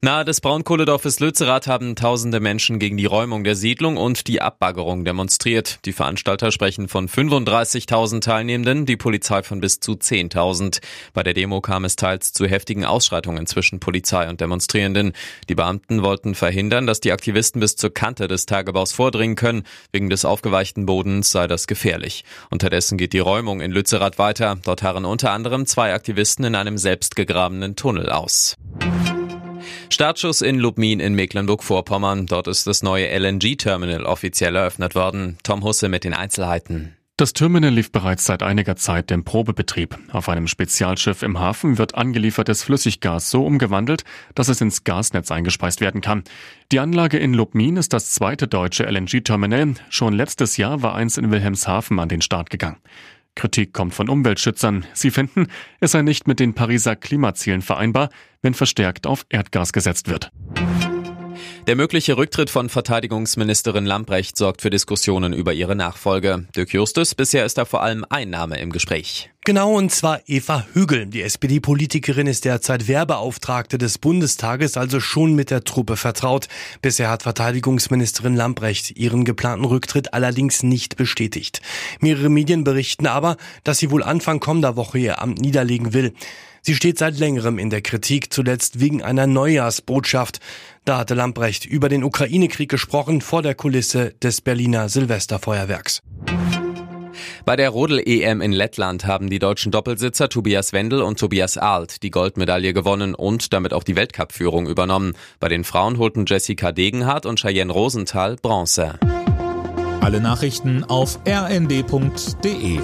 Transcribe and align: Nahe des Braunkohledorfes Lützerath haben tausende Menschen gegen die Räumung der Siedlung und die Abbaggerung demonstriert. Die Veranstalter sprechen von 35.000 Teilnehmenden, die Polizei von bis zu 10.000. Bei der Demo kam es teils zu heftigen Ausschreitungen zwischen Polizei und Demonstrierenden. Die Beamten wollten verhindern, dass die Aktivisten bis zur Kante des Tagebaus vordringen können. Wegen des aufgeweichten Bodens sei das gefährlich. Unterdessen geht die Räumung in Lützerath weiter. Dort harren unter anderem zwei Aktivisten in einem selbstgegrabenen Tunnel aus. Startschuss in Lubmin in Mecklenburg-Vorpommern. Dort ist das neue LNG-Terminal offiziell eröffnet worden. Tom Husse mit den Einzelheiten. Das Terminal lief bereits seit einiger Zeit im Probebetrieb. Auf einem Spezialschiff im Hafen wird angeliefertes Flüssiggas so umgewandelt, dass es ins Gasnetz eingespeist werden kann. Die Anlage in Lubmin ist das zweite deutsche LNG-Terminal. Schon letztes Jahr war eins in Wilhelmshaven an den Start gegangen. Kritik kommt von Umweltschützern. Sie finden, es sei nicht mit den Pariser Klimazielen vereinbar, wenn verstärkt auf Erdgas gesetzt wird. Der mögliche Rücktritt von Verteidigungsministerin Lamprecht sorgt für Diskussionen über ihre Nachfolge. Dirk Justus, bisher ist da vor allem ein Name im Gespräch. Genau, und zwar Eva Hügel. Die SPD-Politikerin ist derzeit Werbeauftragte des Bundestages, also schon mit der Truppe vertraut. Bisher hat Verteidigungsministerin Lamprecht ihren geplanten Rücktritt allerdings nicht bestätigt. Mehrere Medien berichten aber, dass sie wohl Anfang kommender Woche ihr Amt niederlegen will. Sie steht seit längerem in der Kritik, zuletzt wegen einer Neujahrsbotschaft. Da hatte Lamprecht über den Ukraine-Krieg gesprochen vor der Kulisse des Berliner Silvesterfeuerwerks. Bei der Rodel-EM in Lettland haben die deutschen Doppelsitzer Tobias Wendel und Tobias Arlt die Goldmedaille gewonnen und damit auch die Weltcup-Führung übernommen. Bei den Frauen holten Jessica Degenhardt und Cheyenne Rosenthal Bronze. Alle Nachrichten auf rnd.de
Nahe 0.00 0.24
des 0.24 0.40
Braunkohledorfes 0.40 1.20
Lützerath 1.20 1.66
haben 1.66 1.96
tausende 1.96 2.40
Menschen 2.40 2.78
gegen 2.78 2.96
die 2.96 3.06
Räumung 3.06 3.44
der 3.44 3.56
Siedlung 3.56 3.96
und 3.96 4.26
die 4.28 4.40
Abbaggerung 4.40 5.04
demonstriert. 5.04 5.78
Die 5.84 5.92
Veranstalter 5.92 6.52
sprechen 6.52 6.88
von 6.88 7.08
35.000 7.08 8.20
Teilnehmenden, 8.20 8.86
die 8.86 8.96
Polizei 8.96 9.42
von 9.42 9.60
bis 9.60 9.80
zu 9.80 9.92
10.000. 9.92 10.80
Bei 11.12 11.22
der 11.22 11.34
Demo 11.34 11.60
kam 11.60 11.84
es 11.84 11.96
teils 11.96 12.32
zu 12.32 12.46
heftigen 12.46 12.84
Ausschreitungen 12.84 13.46
zwischen 13.46 13.80
Polizei 13.80 14.28
und 14.28 14.40
Demonstrierenden. 14.40 15.12
Die 15.48 15.54
Beamten 15.54 16.02
wollten 16.02 16.34
verhindern, 16.34 16.86
dass 16.86 17.00
die 17.00 17.12
Aktivisten 17.12 17.60
bis 17.60 17.76
zur 17.76 17.92
Kante 17.92 18.28
des 18.28 18.46
Tagebaus 18.46 18.92
vordringen 18.92 19.36
können. 19.36 19.64
Wegen 19.92 20.10
des 20.10 20.24
aufgeweichten 20.24 20.86
Bodens 20.86 21.30
sei 21.30 21.46
das 21.46 21.66
gefährlich. 21.66 22.24
Unterdessen 22.50 22.98
geht 22.98 23.12
die 23.12 23.18
Räumung 23.18 23.60
in 23.60 23.70
Lützerath 23.70 24.18
weiter. 24.18 24.58
Dort 24.64 24.82
harren 24.82 25.04
unter 25.04 25.32
anderem 25.32 25.66
zwei 25.66 25.92
Aktivisten 25.94 26.44
in 26.44 26.54
einem 26.54 26.78
selbstgegrabenen 26.78 27.76
Tunnel 27.76 28.10
aus. 28.10 28.56
Startschuss 30.00 30.40
in 30.40 30.58
Lubmin 30.58 30.98
in 30.98 31.12
Mecklenburg-Vorpommern. 31.12 32.24
Dort 32.24 32.48
ist 32.48 32.66
das 32.66 32.82
neue 32.82 33.10
LNG-Terminal 33.10 34.06
offiziell 34.06 34.56
eröffnet 34.56 34.94
worden. 34.94 35.36
Tom 35.42 35.62
Husse 35.62 35.90
mit 35.90 36.04
den 36.04 36.14
Einzelheiten. 36.14 36.96
Das 37.18 37.34
Terminal 37.34 37.70
lief 37.70 37.92
bereits 37.92 38.24
seit 38.24 38.42
einiger 38.42 38.76
Zeit 38.76 39.10
im 39.10 39.24
Probebetrieb. 39.24 39.98
Auf 40.10 40.30
einem 40.30 40.46
Spezialschiff 40.46 41.22
im 41.22 41.38
Hafen 41.38 41.76
wird 41.76 41.96
angeliefertes 41.96 42.62
Flüssiggas 42.62 43.28
so 43.28 43.44
umgewandelt, 43.44 44.04
dass 44.34 44.48
es 44.48 44.62
ins 44.62 44.84
Gasnetz 44.84 45.30
eingespeist 45.30 45.82
werden 45.82 46.00
kann. 46.00 46.24
Die 46.72 46.80
Anlage 46.80 47.18
in 47.18 47.34
Lubmin 47.34 47.76
ist 47.76 47.92
das 47.92 48.10
zweite 48.12 48.48
deutsche 48.48 48.84
LNG-Terminal. 48.84 49.74
Schon 49.90 50.14
letztes 50.14 50.56
Jahr 50.56 50.80
war 50.80 50.94
eins 50.94 51.18
in 51.18 51.30
Wilhelmshaven 51.30 51.98
an 51.98 52.08
den 52.08 52.22
Start 52.22 52.48
gegangen. 52.48 52.78
Kritik 53.40 53.72
kommt 53.72 53.94
von 53.94 54.10
Umweltschützern. 54.10 54.84
Sie 54.92 55.10
finden, 55.10 55.46
es 55.80 55.92
sei 55.92 56.02
nicht 56.02 56.28
mit 56.28 56.40
den 56.40 56.52
Pariser 56.52 56.94
Klimazielen 56.94 57.62
vereinbar, 57.62 58.10
wenn 58.42 58.52
verstärkt 58.52 59.06
auf 59.06 59.24
Erdgas 59.30 59.72
gesetzt 59.72 60.08
wird. 60.08 60.30
Der 61.66 61.74
mögliche 61.74 62.18
Rücktritt 62.18 62.50
von 62.50 62.68
Verteidigungsministerin 62.68 63.86
Lamprecht 63.86 64.36
sorgt 64.36 64.60
für 64.60 64.68
Diskussionen 64.68 65.32
über 65.32 65.54
ihre 65.54 65.74
Nachfolge. 65.74 66.48
Dirk 66.54 66.74
Justus, 66.74 67.14
bisher 67.14 67.46
ist 67.46 67.56
da 67.56 67.64
vor 67.64 67.82
allem 67.82 68.04
ein 68.10 68.28
Name 68.28 68.60
im 68.60 68.72
Gespräch. 68.72 69.30
Genau, 69.50 69.76
und 69.76 69.90
zwar 69.90 70.20
Eva 70.28 70.64
Hügel. 70.74 71.06
Die 71.06 71.22
SPD-Politikerin 71.22 72.28
ist 72.28 72.44
derzeit 72.44 72.86
Werbeauftragte 72.86 73.78
des 73.78 73.98
Bundestages, 73.98 74.76
also 74.76 75.00
schon 75.00 75.34
mit 75.34 75.50
der 75.50 75.64
Truppe 75.64 75.96
vertraut. 75.96 76.46
Bisher 76.82 77.10
hat 77.10 77.24
Verteidigungsministerin 77.24 78.36
Lamprecht 78.36 78.96
ihren 78.96 79.24
geplanten 79.24 79.64
Rücktritt 79.64 80.14
allerdings 80.14 80.62
nicht 80.62 80.96
bestätigt. 80.96 81.62
Mehrere 81.98 82.28
Medien 82.28 82.62
berichten 82.62 83.08
aber, 83.08 83.36
dass 83.64 83.78
sie 83.78 83.90
wohl 83.90 84.04
Anfang 84.04 84.38
kommender 84.38 84.76
Woche 84.76 85.00
ihr 85.00 85.20
Amt 85.20 85.40
niederlegen 85.40 85.94
will. 85.94 86.14
Sie 86.62 86.76
steht 86.76 86.98
seit 86.98 87.18
längerem 87.18 87.58
in 87.58 87.70
der 87.70 87.82
Kritik, 87.82 88.32
zuletzt 88.32 88.78
wegen 88.78 89.02
einer 89.02 89.26
Neujahrsbotschaft. 89.26 90.38
Da 90.84 90.98
hatte 90.98 91.14
Lamprecht 91.14 91.64
über 91.64 91.88
den 91.88 92.04
Ukraine-Krieg 92.04 92.68
gesprochen 92.68 93.20
vor 93.20 93.42
der 93.42 93.56
Kulisse 93.56 94.14
des 94.22 94.42
Berliner 94.42 94.88
Silvesterfeuerwerks. 94.88 96.02
Bei 97.44 97.56
der 97.56 97.70
Rodel-EM 97.70 98.40
in 98.40 98.52
Lettland 98.52 99.06
haben 99.06 99.30
die 99.30 99.38
deutschen 99.38 99.72
Doppelsitzer 99.72 100.28
Tobias 100.28 100.72
Wendel 100.72 101.02
und 101.02 101.18
Tobias 101.18 101.56
Arlt 101.56 102.02
die 102.02 102.10
Goldmedaille 102.10 102.72
gewonnen 102.72 103.14
und 103.14 103.52
damit 103.52 103.72
auch 103.72 103.84
die 103.84 103.96
Weltcup-Führung 103.96 104.66
übernommen. 104.66 105.14
Bei 105.38 105.48
den 105.48 105.64
Frauen 105.64 105.98
holten 105.98 106.24
Jessica 106.26 106.72
Degenhardt 106.72 107.26
und 107.26 107.40
Cheyenne 107.40 107.72
Rosenthal 107.72 108.36
Bronze. 108.36 108.98
Alle 110.00 110.20
Nachrichten 110.20 110.84
auf 110.84 111.18
rnd.de 111.26 112.80